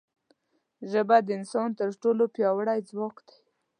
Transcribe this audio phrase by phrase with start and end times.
[0.91, 3.37] ژبه د انسان تر ټولو پیاوړی ځواک دی